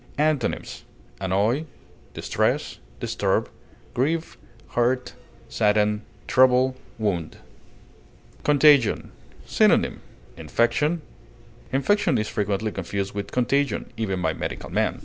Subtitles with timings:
[0.17, 0.83] Antonyms:
[1.19, 1.65] annoy,
[2.15, 3.49] distress, disturb,
[3.93, 4.35] grieve,
[4.69, 5.13] hurt,
[5.47, 7.37] sadden, trouble, wound.
[8.43, 9.11] CONTAGION.
[9.45, 10.01] Synonym:
[10.37, 11.03] infection.
[11.71, 14.99] Infection is frequently confused with contagion, even by medical men.